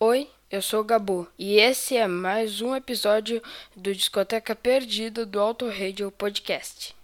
[0.00, 3.42] Oi, eu sou o Gabu e esse é mais um episódio
[3.74, 6.94] do Discoteca Perdida do Auto Radio Podcast.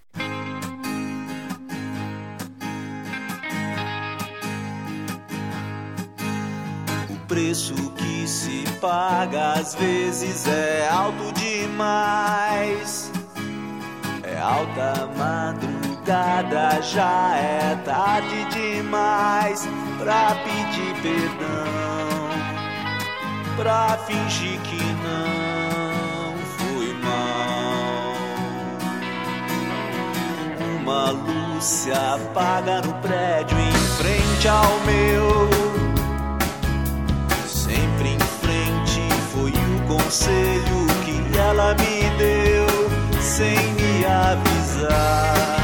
[7.10, 13.11] O preço que se paga às vezes é alto demais.
[14.22, 19.66] É alta madrugada, já é tarde demais
[19.98, 21.83] pra pedir perdão
[23.57, 28.14] pra fingir que não foi mal.
[30.81, 35.48] Uma luz se apaga no prédio em frente ao meu.
[37.47, 39.01] Sempre em frente
[39.33, 42.67] foi o conselho que ela me deu
[43.21, 45.64] sem me avisar.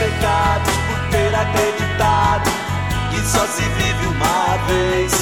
[0.00, 2.50] Pecados por ter acreditado
[3.10, 5.12] que só se vive uma vez.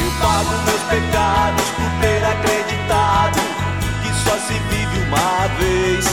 [0.00, 3.38] Eu pago meus pecados por ter acreditado
[4.02, 6.06] que só se vive uma vez.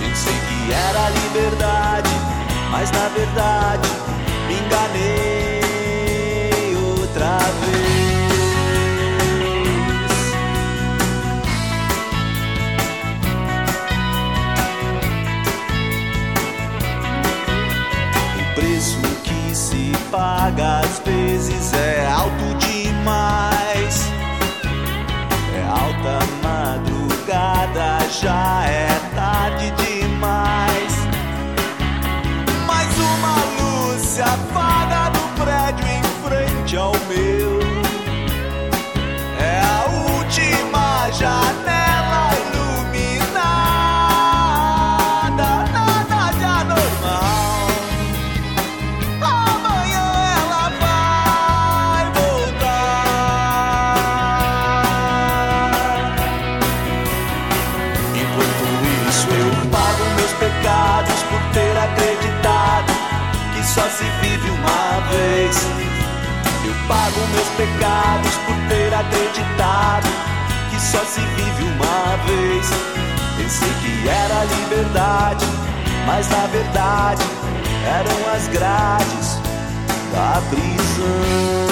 [0.00, 2.10] Pensei que era liberdade,
[2.72, 3.88] mas na verdade
[4.48, 5.35] me enganei
[28.10, 29.85] já é tarde demais.
[69.00, 70.08] Acreditado
[70.70, 72.66] que só se vive uma vez.
[73.36, 75.46] Pensei que era liberdade,
[76.06, 77.22] mas na verdade
[77.86, 79.40] eram as grades
[80.12, 81.65] da prisão.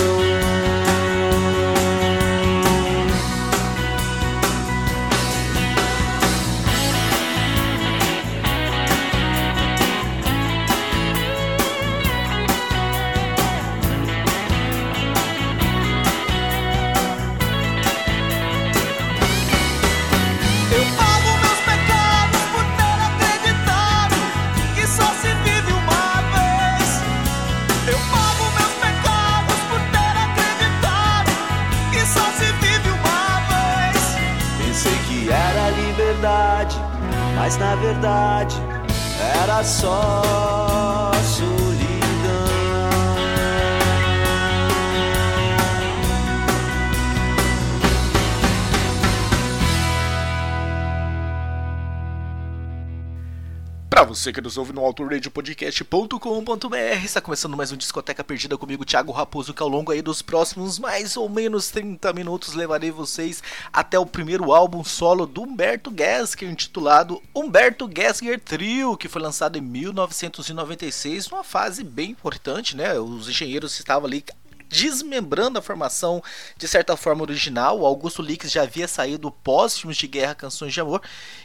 [37.34, 38.56] Mas na verdade
[39.42, 41.63] era só solidão.
[53.94, 59.12] Pra você que nos ouve no autoradiopodcast.com.br, está começando mais um Discoteca Perdida comigo, Thiago
[59.12, 63.40] Raposo, que ao longo aí dos próximos mais ou menos 30 minutos levarei vocês
[63.72, 69.58] até o primeiro álbum solo do Humberto Gessinger, intitulado Humberto Gessinger Trio, que foi lançado
[69.58, 72.98] em 1996, numa fase bem importante, né?
[72.98, 74.24] Os engenheiros estavam ali
[74.68, 76.22] desmembrando a formação
[76.56, 77.80] de certa forma original.
[77.80, 81.00] O Augusto Lix já havia saído pós filmes de guerra, canções de amor,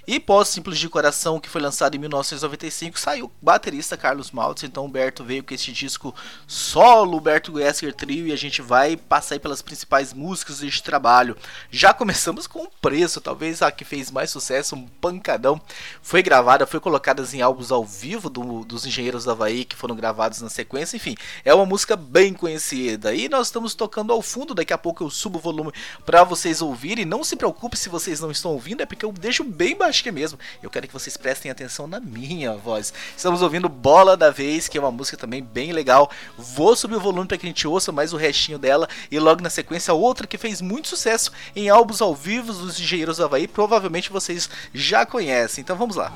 [0.07, 4.63] e pós Simples de Coração, que foi lançado em 1995, saiu o baterista Carlos Maltz.
[4.63, 6.13] Então Humberto veio com esse disco
[6.47, 11.37] solo, Humberto Gessinger Trio, e a gente vai passar pelas principais músicas deste trabalho.
[11.69, 15.61] Já começamos com o preço, talvez a que fez mais sucesso, um pancadão.
[16.01, 19.95] Foi gravada, foi colocada em álbuns ao vivo do- dos Engenheiros da Havaí, que foram
[19.95, 20.95] gravados na sequência.
[20.95, 21.15] Enfim,
[21.45, 23.08] é uma música bem conhecida.
[23.13, 25.71] E nós estamos tocando ao fundo, daqui a pouco eu subo o volume
[26.05, 27.05] para vocês ouvirem.
[27.05, 30.39] Não se preocupe se vocês não estão ouvindo, é porque eu deixo bem baixinho mesmo.
[30.61, 32.93] Eu quero que vocês prestem atenção na minha voz.
[33.15, 36.09] Estamos ouvindo Bola da Vez, que é uma música também bem legal.
[36.37, 38.87] Vou subir o volume para que a gente ouça mais o restinho dela.
[39.11, 43.17] E logo na sequência, outra que fez muito sucesso em álbuns ao vivo dos Engenheiros
[43.17, 43.47] do Havaí.
[43.47, 45.61] Provavelmente vocês já conhecem.
[45.61, 46.13] Então vamos lá.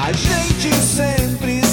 [0.00, 1.67] A gente sempre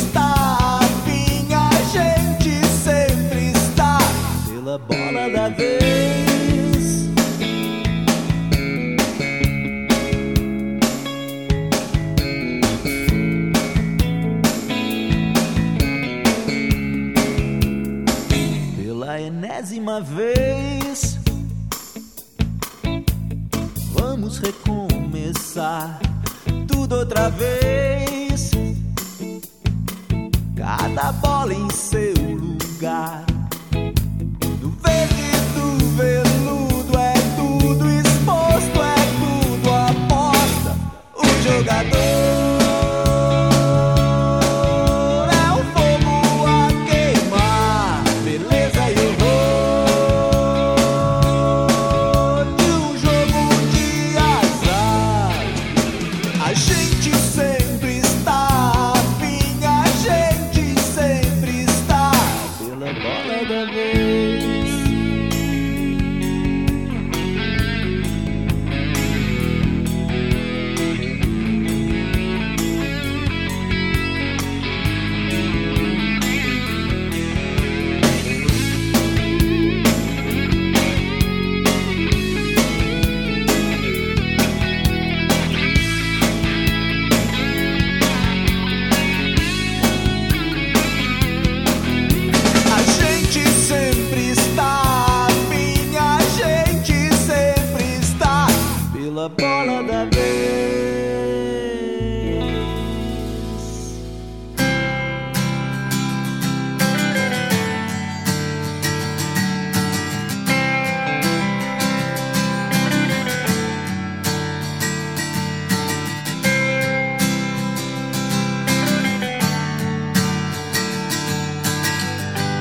[19.66, 21.18] milésima vez.
[23.94, 26.00] Vamos recomeçar
[26.68, 27.55] tudo outra vez.
[99.30, 100.26] Bola da vez.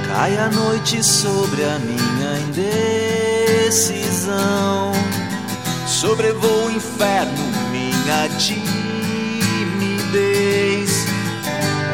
[0.06, 4.03] Cai a noite sobre a minha indecisão.
[6.04, 7.32] Sobrevoo o inferno,
[7.70, 8.60] minha timidez.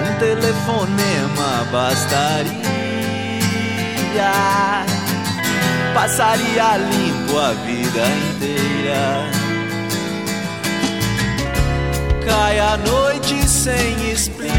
[0.02, 2.50] Um telefonema bastaria.
[5.94, 9.30] Passaria limpo a vida inteira.
[12.26, 14.50] Cai a noite sem explicação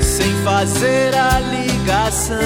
[0.00, 2.38] sem fazer a ligação.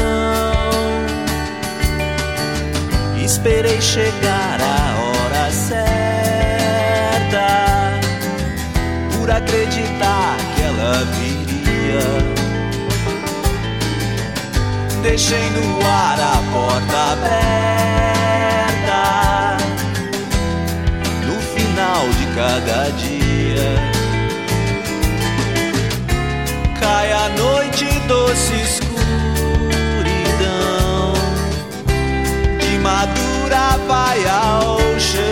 [3.33, 5.89] Esperei chegar a hora certa,
[9.17, 12.05] por acreditar que ela viria.
[15.03, 17.41] Deixei no ar a porta aberta,
[21.27, 23.73] no final de cada dia
[26.79, 28.92] cai a noite doce escuridão
[33.07, 35.23] de madura vai ao chão.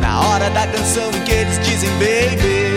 [0.00, 2.72] Na hora da canção em que eles dizem baby.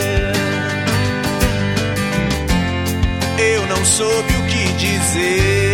[3.38, 5.65] Eu não soube o que dizer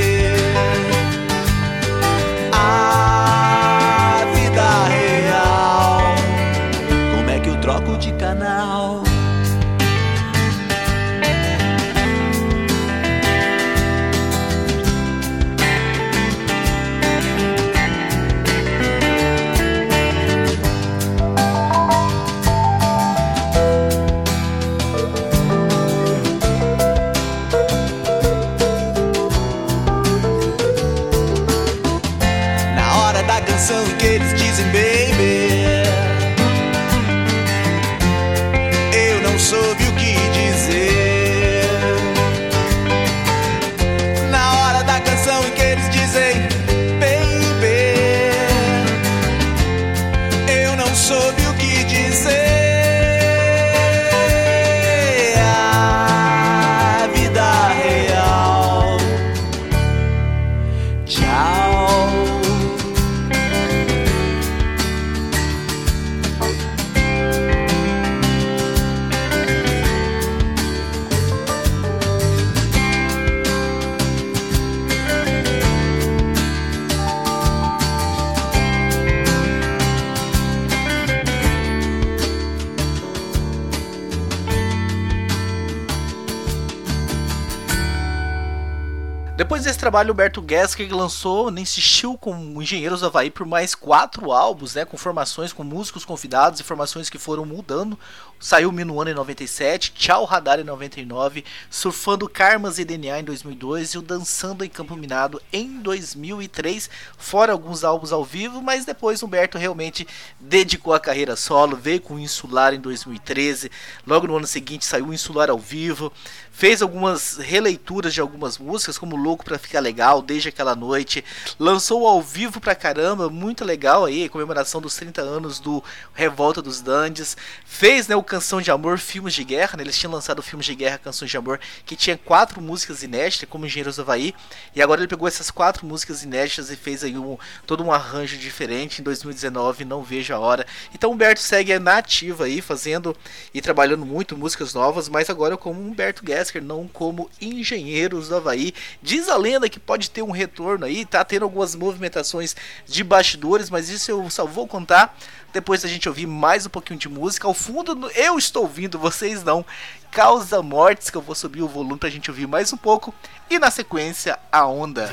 [89.62, 94.32] Depois desse trabalho, o Berto Gesker lançou, insistiu com Engenheiros do Havaí por mais quatro
[94.32, 97.96] álbuns, né, com formações, com músicos convidados e formações que foram mudando.
[98.40, 103.98] Saiu Minuano em 97, Tchau Radar em 99, Surfando Karmas e DNA em 2002 e
[104.00, 106.90] o Dançando em Campo Minado em 2003,
[107.20, 110.08] fora alguns álbuns ao vivo, mas depois Humberto realmente
[110.40, 113.70] dedicou a carreira solo, veio com o Insular em 2013,
[114.08, 116.12] logo no ano seguinte saiu o Insular ao vivo,
[116.52, 121.26] fez algumas releituras de algumas músicas, como Louco para Ficar Legal, Desde Aquela Noite,
[121.60, 126.80] lançou ao vivo pra caramba, muito legal aí, comemoração dos 30 anos do Revolta dos
[126.80, 130.66] Dandes, fez né, o Canção de Amor, Filmes de Guerra, né, eles tinham lançado filmes
[130.66, 134.34] de guerra, Canções de Amor, que tinha quatro músicas inéditas, como Engenheiros do Havaí,
[134.74, 138.38] e agora ele pegou essas quatro músicas inéditas e fez aí um, todo um arranjo
[138.38, 140.66] diferente em 2019, não vejo a hora.
[140.96, 143.14] Então Humberto segue na ativa aí, fazendo
[143.54, 148.74] e trabalhando muito músicas novas, mas agora como Humberto Guedes não como Engenheiros do Havaí.
[149.02, 152.56] Diz a lenda que pode ter um retorno aí, tá tendo algumas movimentações
[152.86, 155.18] de bastidores, mas isso eu só vou contar
[155.52, 157.48] depois da gente ouvir mais um pouquinho de música.
[157.48, 159.66] Ao fundo, eu estou ouvindo, vocês não.
[160.12, 163.14] Causa Mortes, que eu vou subir o volume pra gente ouvir mais um pouco.
[163.50, 165.10] E na sequência, a onda.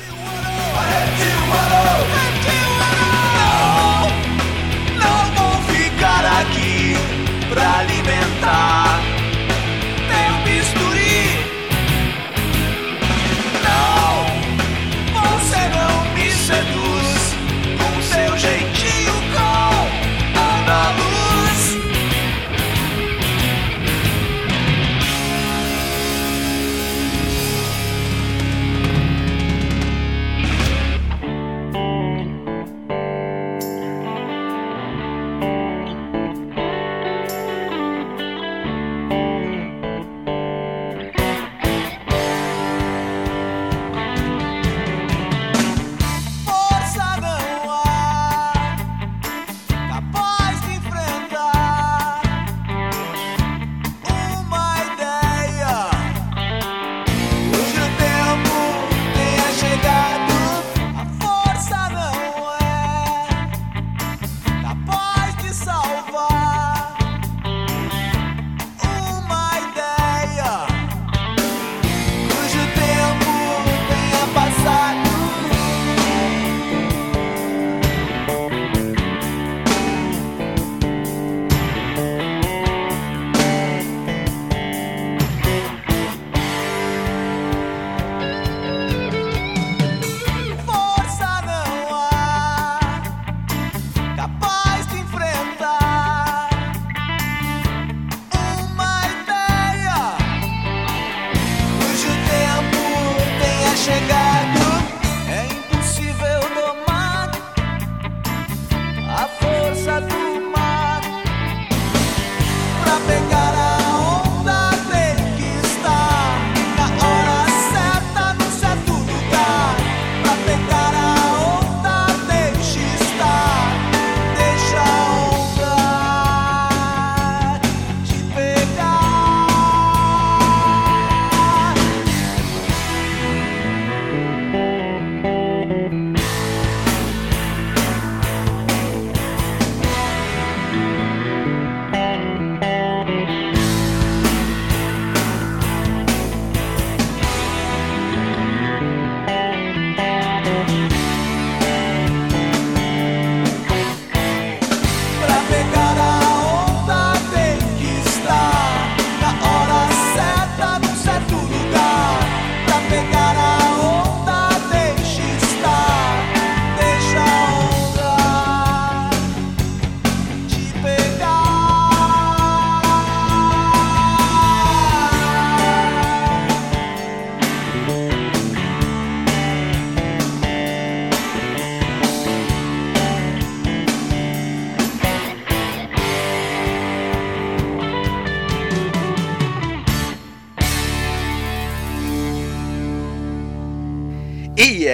[3.35, 4.09] Não,
[4.99, 6.93] não vou ficar aqui
[7.49, 8.88] pra alimentar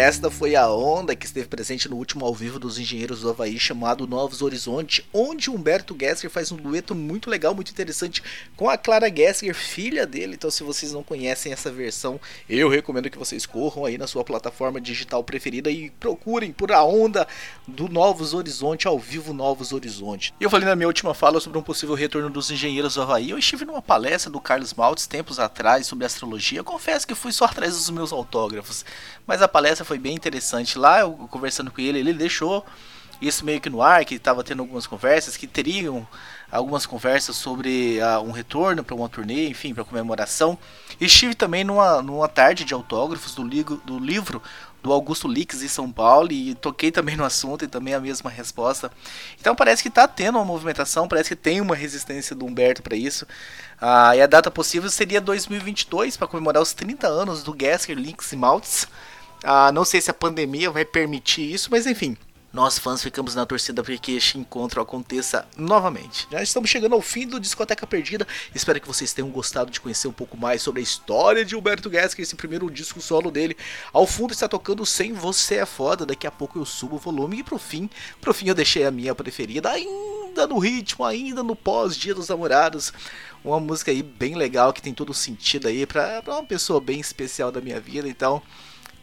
[0.05, 3.59] esta foi a onda que esteve presente no último ao vivo dos Engenheiros do Havaí,
[3.59, 8.21] chamado Novos Horizontes, onde Humberto Gessler faz um dueto muito legal, muito interessante
[8.55, 10.35] com a Clara Gessler, filha dele.
[10.35, 14.23] Então, se vocês não conhecem essa versão, eu recomendo que vocês corram aí na sua
[14.23, 17.27] plataforma digital preferida e procurem por a onda
[17.67, 20.33] do Novos Horizontes, ao vivo Novos Horizontes.
[20.39, 23.31] E eu falei na minha última fala sobre um possível retorno dos Engenheiros do Havaí.
[23.31, 26.63] Eu estive numa palestra do Carlos Maltz tempos atrás sobre astrologia.
[26.63, 28.85] Confesso que fui só atrás dos meus autógrafos,
[29.25, 32.65] mas a palestra foi bem interessante lá, eu conversando com ele, ele deixou
[33.21, 36.07] isso meio que no ar, que estava tendo algumas conversas, que teriam
[36.51, 40.57] algumas conversas sobre uh, um retorno para uma turnê, enfim, para comemoração.
[40.99, 44.41] Estive também numa, numa tarde de autógrafos do, ligo, do livro
[44.85, 48.29] do Augusto Lix em São Paulo e toquei também no assunto e também a mesma
[48.29, 48.91] resposta.
[49.39, 52.95] Então parece que está tendo uma movimentação, parece que tem uma resistência do Humberto para
[52.95, 53.25] isso.
[53.81, 58.31] Uh, e a data possível seria 2022 para comemorar os 30 anos do Gasker Links
[58.31, 58.87] e Maltz.
[59.43, 62.17] Ah, não sei se a pandemia vai permitir isso, mas enfim.
[62.55, 66.25] Nós fãs ficamos na torcida para que este encontro aconteça novamente.
[66.31, 68.25] Já estamos chegando ao fim do Discoteca Perdida.
[68.55, 71.91] Espero que vocês tenham gostado de conhecer um pouco mais sobre a história de Humberto
[71.91, 73.57] Gessinger, esse primeiro disco solo dele.
[73.91, 76.05] Ao fundo está tocando Sem Você é Foda.
[76.05, 77.39] Daqui a pouco eu subo o volume.
[77.39, 77.89] E pro fim,
[78.21, 82.93] pro fim eu deixei a minha preferida, ainda no ritmo, ainda no pós-Dia dos Namorados.
[83.43, 87.51] Uma música aí bem legal que tem todo sentido aí para uma pessoa bem especial
[87.51, 88.07] da minha vida.
[88.07, 88.41] Então.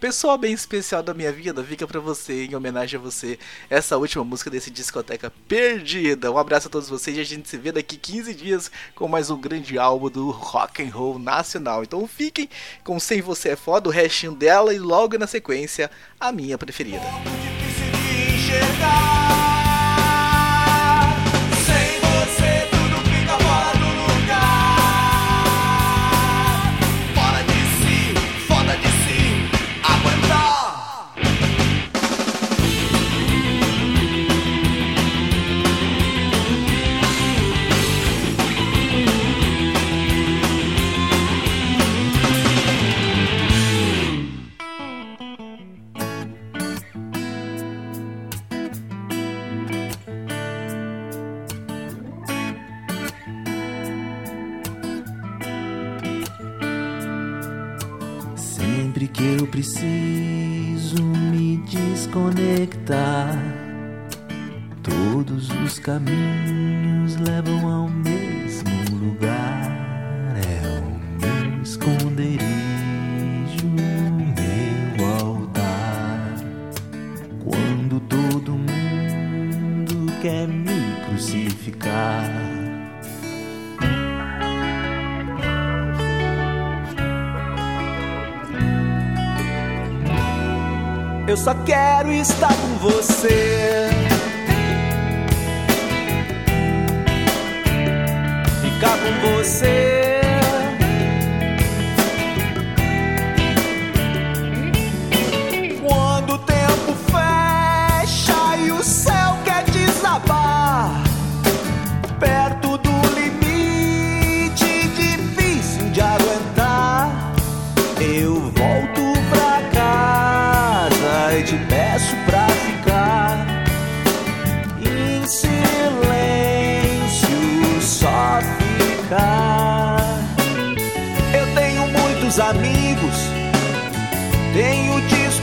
[0.02, 3.38] Pessoa bem especial da minha vida, fica pra você, em homenagem a você,
[3.70, 6.28] essa última música desse discoteca perdida.
[6.28, 9.30] Um abraço a todos vocês e a gente se vê daqui 15 dias com mais
[9.30, 11.84] um grande álbum do rock and roll nacional.
[11.84, 12.48] Então fiquem
[12.82, 17.06] com Sem Você é Foda, o restinho dela e logo na sequência a minha preferida.
[18.44, 19.51] que
[91.42, 93.90] só quero estar com você.
[98.62, 99.91] Ficar com você.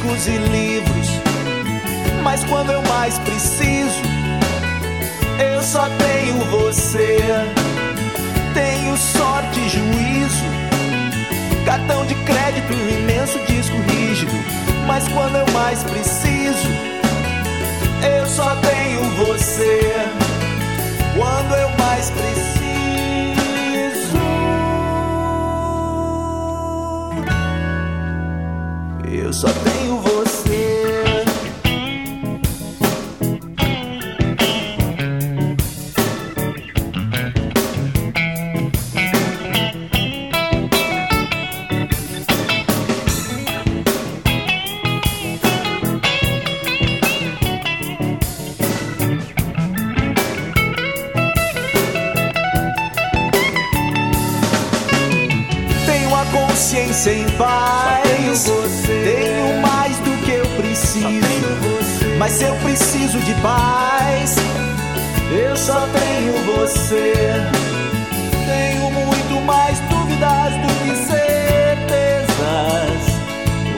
[0.10, 1.08] Discos e livros,
[2.24, 4.02] mas quando eu mais preciso,
[5.54, 7.18] eu só tenho você.
[8.54, 10.46] Tenho sorte e juízo,
[11.66, 14.32] cartão de crédito, imenso disco rígido
[14.88, 16.68] mas quando eu mais preciso,
[18.18, 19.80] eu só tenho você.
[21.16, 22.49] Quando eu mais preciso,
[29.30, 30.29] eu só tenho você.
[56.20, 58.04] sua consciência em paz.
[58.04, 61.08] Tenho, tenho, mais do que eu preciso,
[62.18, 64.36] mas eu preciso de paz.
[65.32, 67.14] Eu só tenho você.
[68.48, 72.30] Tenho muito mais dúvidas do que certezas.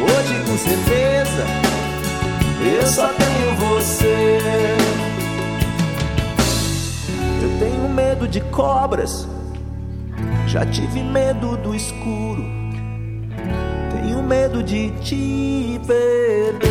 [0.01, 1.45] Hoje, com certeza,
[2.79, 4.37] eu só tenho você.
[7.43, 9.27] Eu tenho medo de cobras
[10.51, 12.43] já tive medo do escuro.
[13.89, 16.70] Tenho medo de te perder.